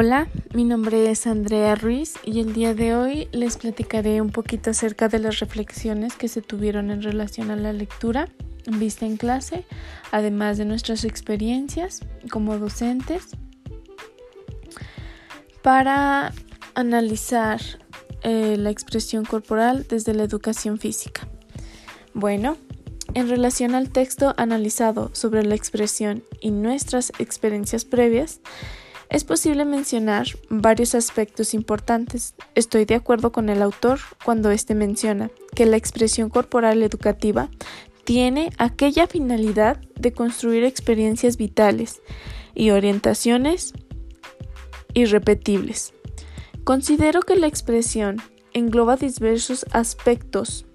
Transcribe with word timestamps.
Hola, 0.00 0.28
mi 0.54 0.62
nombre 0.62 1.10
es 1.10 1.26
Andrea 1.26 1.74
Ruiz 1.74 2.14
y 2.24 2.38
el 2.38 2.54
día 2.54 2.72
de 2.72 2.94
hoy 2.94 3.26
les 3.32 3.56
platicaré 3.56 4.20
un 4.20 4.30
poquito 4.30 4.70
acerca 4.70 5.08
de 5.08 5.18
las 5.18 5.40
reflexiones 5.40 6.14
que 6.14 6.28
se 6.28 6.40
tuvieron 6.40 6.92
en 6.92 7.02
relación 7.02 7.50
a 7.50 7.56
la 7.56 7.72
lectura 7.72 8.28
vista 8.64 9.06
en 9.06 9.16
clase, 9.16 9.64
además 10.12 10.56
de 10.56 10.66
nuestras 10.66 11.04
experiencias 11.04 12.02
como 12.30 12.56
docentes, 12.58 13.30
para 15.62 16.32
analizar 16.76 17.60
eh, 18.22 18.54
la 18.56 18.70
expresión 18.70 19.24
corporal 19.24 19.84
desde 19.88 20.14
la 20.14 20.22
educación 20.22 20.78
física. 20.78 21.26
Bueno, 22.14 22.56
en 23.14 23.28
relación 23.28 23.74
al 23.74 23.90
texto 23.90 24.32
analizado 24.36 25.10
sobre 25.12 25.42
la 25.42 25.56
expresión 25.56 26.22
y 26.40 26.52
nuestras 26.52 27.10
experiencias 27.18 27.84
previas, 27.84 28.40
es 29.10 29.24
posible 29.24 29.64
mencionar 29.64 30.26
varios 30.50 30.94
aspectos 30.94 31.54
importantes. 31.54 32.34
Estoy 32.54 32.84
de 32.84 32.94
acuerdo 32.94 33.32
con 33.32 33.48
el 33.48 33.62
autor 33.62 34.00
cuando 34.24 34.50
éste 34.50 34.74
menciona 34.74 35.30
que 35.54 35.66
la 35.66 35.76
expresión 35.76 36.28
corporal 36.28 36.82
educativa 36.82 37.48
tiene 38.04 38.50
aquella 38.58 39.06
finalidad 39.06 39.78
de 39.94 40.12
construir 40.12 40.64
experiencias 40.64 41.36
vitales 41.36 42.02
y 42.54 42.70
orientaciones 42.70 43.72
irrepetibles. 44.94 45.94
Considero 46.64 47.22
que 47.22 47.36
la 47.36 47.46
expresión 47.46 48.16
engloba 48.52 48.96
diversos 48.96 49.64
aspectos, 49.72 50.66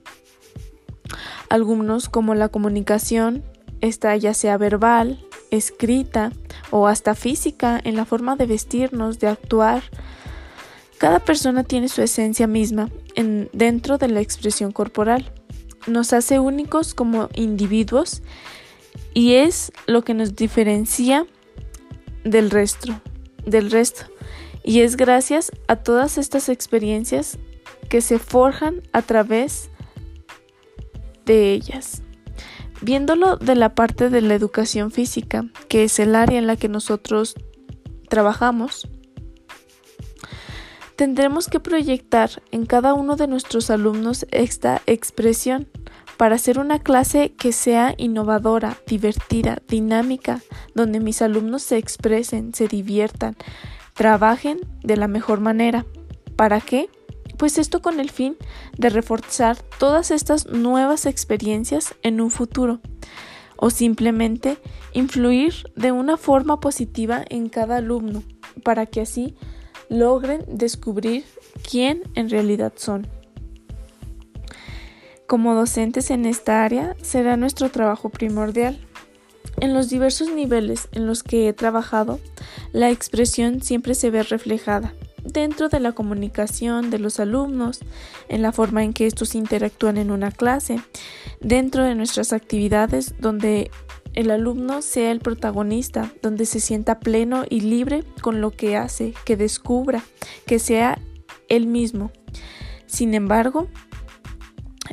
algunos 1.49 2.09
como 2.09 2.33
la 2.33 2.49
comunicación, 2.49 3.43
esta 3.81 4.15
ya 4.15 4.33
sea 4.33 4.57
verbal, 4.57 5.23
escrita 5.53 6.31
o 6.71 6.87
hasta 6.87 7.15
física 7.15 7.79
en 7.83 7.95
la 7.95 8.05
forma 8.05 8.35
de 8.35 8.47
vestirnos, 8.47 9.19
de 9.19 9.27
actuar. 9.27 9.83
Cada 10.97 11.19
persona 11.19 11.63
tiene 11.63 11.89
su 11.89 12.01
esencia 12.01 12.47
misma 12.47 12.89
en, 13.15 13.49
dentro 13.53 13.97
de 13.97 14.07
la 14.07 14.21
expresión 14.21 14.71
corporal. 14.71 15.31
Nos 15.85 16.13
hace 16.13 16.39
únicos 16.39 16.93
como 16.93 17.29
individuos 17.35 18.21
y 19.13 19.35
es 19.35 19.71
lo 19.85 20.03
que 20.03 20.13
nos 20.13 20.35
diferencia 20.35 21.27
del 22.23 22.49
resto, 22.49 22.99
del 23.45 23.69
resto. 23.69 24.05
Y 24.63 24.79
es 24.79 24.95
gracias 24.95 25.51
a 25.67 25.75
todas 25.75 26.17
estas 26.17 26.49
experiencias 26.49 27.37
que 27.89 28.01
se 28.01 28.17
forjan 28.17 28.81
a 28.93 29.01
través 29.01 29.69
de 31.25 31.53
ellas. 31.53 32.01
Viéndolo 32.83 33.37
de 33.37 33.55
la 33.55 33.75
parte 33.75 34.09
de 34.09 34.19
la 34.19 34.35
educación 34.35 34.91
física, 34.91 35.45
que 35.69 35.85
es 35.85 35.99
el 35.99 36.15
área 36.15 36.37
en 36.37 36.47
la 36.47 36.57
que 36.57 36.67
nosotros 36.67 37.33
trabajamos, 38.09 38.89
tendremos 40.97 41.47
que 41.47 41.61
proyectar 41.61 42.43
en 42.51 42.65
cada 42.65 42.93
uno 42.93 43.15
de 43.15 43.27
nuestros 43.27 43.69
alumnos 43.69 44.25
esta 44.31 44.81
expresión 44.85 45.69
para 46.17 46.35
hacer 46.35 46.59
una 46.59 46.77
clase 46.79 47.31
que 47.31 47.53
sea 47.53 47.95
innovadora, 47.97 48.77
divertida, 48.85 49.59
dinámica, 49.69 50.41
donde 50.75 50.99
mis 50.99 51.21
alumnos 51.21 51.63
se 51.63 51.77
expresen, 51.77 52.53
se 52.53 52.67
diviertan, 52.67 53.37
trabajen 53.93 54.59
de 54.83 54.97
la 54.97 55.07
mejor 55.07 55.39
manera. 55.39 55.85
¿Para 56.35 56.59
qué? 56.59 56.89
Pues 57.37 57.57
esto 57.57 57.81
con 57.81 57.99
el 57.99 58.09
fin 58.09 58.37
de 58.77 58.89
reforzar 58.89 59.57
todas 59.79 60.11
estas 60.11 60.47
nuevas 60.47 61.05
experiencias 61.05 61.95
en 62.03 62.21
un 62.21 62.31
futuro 62.31 62.79
o 63.57 63.69
simplemente 63.69 64.57
influir 64.93 65.53
de 65.75 65.91
una 65.91 66.17
forma 66.17 66.59
positiva 66.59 67.23
en 67.29 67.49
cada 67.49 67.77
alumno 67.77 68.23
para 68.63 68.85
que 68.85 69.01
así 69.01 69.35
logren 69.89 70.43
descubrir 70.47 71.23
quién 71.69 72.03
en 72.15 72.29
realidad 72.29 72.73
son. 72.75 73.07
Como 75.27 75.55
docentes 75.55 76.11
en 76.11 76.25
esta 76.25 76.63
área 76.63 76.95
será 77.01 77.37
nuestro 77.37 77.69
trabajo 77.69 78.09
primordial. 78.09 78.79
En 79.61 79.73
los 79.73 79.89
diversos 79.89 80.29
niveles 80.29 80.89
en 80.91 81.07
los 81.07 81.23
que 81.23 81.47
he 81.47 81.53
trabajado, 81.53 82.19
la 82.71 82.89
expresión 82.89 83.61
siempre 83.61 83.95
se 83.95 84.09
ve 84.09 84.23
reflejada 84.23 84.93
dentro 85.33 85.67
de 85.67 85.79
la 85.79 85.91
comunicación 85.91 86.89
de 86.89 86.99
los 86.99 87.19
alumnos, 87.19 87.79
en 88.29 88.41
la 88.41 88.51
forma 88.51 88.83
en 88.83 88.93
que 88.93 89.07
estos 89.07 89.35
interactúan 89.35 89.97
en 89.97 90.11
una 90.11 90.31
clase, 90.31 90.79
dentro 91.41 91.83
de 91.83 91.95
nuestras 91.95 92.31
actividades 92.31 93.15
donde 93.19 93.71
el 94.13 94.29
alumno 94.29 94.81
sea 94.81 95.11
el 95.11 95.19
protagonista, 95.19 96.13
donde 96.21 96.45
se 96.45 96.59
sienta 96.59 96.99
pleno 96.99 97.45
y 97.49 97.61
libre 97.61 98.03
con 98.21 98.41
lo 98.41 98.51
que 98.51 98.77
hace, 98.77 99.13
que 99.25 99.35
descubra, 99.35 100.03
que 100.45 100.59
sea 100.59 100.99
él 101.49 101.67
mismo. 101.67 102.11
Sin 102.85 103.15
embargo, 103.15 103.67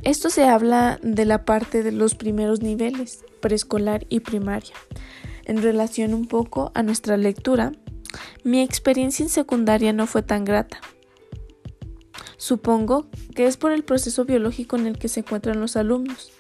esto 0.03 0.31
se 0.31 0.45
habla 0.45 0.99
de 1.03 1.27
la 1.27 1.45
parte 1.45 1.83
de 1.83 1.93
los 1.93 2.15
primeros 2.15 2.63
niveles, 2.63 3.25
preescolar 3.43 4.07
y 4.09 4.21
primaria. 4.21 4.73
En 5.45 5.63
relación 5.63 6.15
un 6.15 6.27
poco 6.27 6.73
a 6.75 6.83
nuestra 6.83 7.17
lectura, 7.17 7.73
mi 8.45 8.61
experiencia 8.61 9.23
en 9.23 9.29
secundaria 9.29 9.93
no 9.93 10.07
fue 10.07 10.23
tan 10.23 10.45
grata. 10.45 10.81
Supongo 12.37 13.07
que 13.35 13.47
es 13.47 13.57
por 13.57 13.73
el 13.73 13.85
proceso 13.85 14.25
biológico 14.25 14.77
en 14.77 14.87
el 14.87 14.99
que 14.99 15.09
se 15.09 15.21
encuentran 15.21 15.61
los 15.61 15.77
alumnos. 15.77 16.33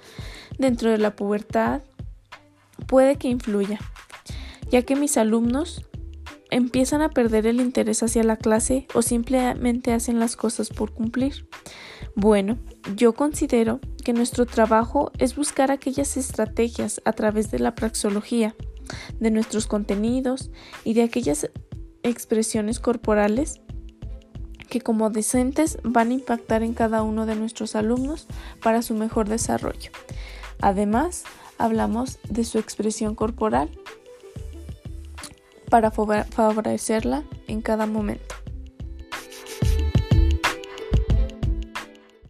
Dentro 0.58 0.90
de 0.90 0.98
la 0.98 1.14
pubertad 1.14 1.82
puede 2.86 3.16
que 3.16 3.28
influya, 3.28 3.78
ya 4.70 4.82
que 4.82 4.96
mis 4.96 5.16
alumnos 5.16 5.84
empiezan 6.50 7.02
a 7.02 7.10
perder 7.10 7.46
el 7.46 7.60
interés 7.60 8.02
hacia 8.02 8.24
la 8.24 8.36
clase 8.36 8.86
o 8.94 9.02
simplemente 9.02 9.92
hacen 9.92 10.18
las 10.18 10.36
cosas 10.36 10.70
por 10.70 10.92
cumplir. 10.92 11.48
Bueno, 12.16 12.58
yo 12.96 13.12
considero 13.12 13.80
que 14.04 14.12
nuestro 14.12 14.46
trabajo 14.46 15.12
es 15.18 15.36
buscar 15.36 15.70
aquellas 15.70 16.16
estrategias 16.16 17.00
a 17.04 17.12
través 17.12 17.50
de 17.50 17.58
la 17.58 17.74
praxeología, 17.74 18.54
de 19.18 19.30
nuestros 19.30 19.66
contenidos 19.66 20.50
y 20.84 20.94
de 20.94 21.02
aquellas 21.02 21.50
expresiones 22.02 22.80
corporales 22.80 23.60
que 24.68 24.80
como 24.80 25.10
docentes 25.10 25.78
van 25.82 26.10
a 26.10 26.14
impactar 26.14 26.62
en 26.62 26.74
cada 26.74 27.02
uno 27.02 27.26
de 27.26 27.36
nuestros 27.36 27.74
alumnos 27.74 28.26
para 28.62 28.82
su 28.82 28.94
mejor 28.94 29.28
desarrollo. 29.28 29.90
Además, 30.60 31.24
hablamos 31.58 32.18
de 32.28 32.44
su 32.44 32.58
expresión 32.58 33.14
corporal 33.14 33.70
para 35.68 35.90
favorecerla 35.90 37.24
en 37.46 37.62
cada 37.62 37.86
momento. 37.86 38.29